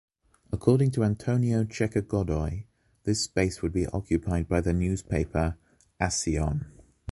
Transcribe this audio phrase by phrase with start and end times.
[0.51, 2.63] According to Antonio Checa Godoy,
[3.05, 5.57] its space would be occupied by the newspaper
[5.99, 6.65] “Acción”.